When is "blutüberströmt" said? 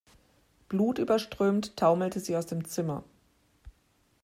0.67-1.77